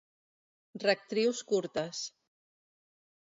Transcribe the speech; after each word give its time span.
Rectrius 0.83 1.43
curtes. 1.51 2.01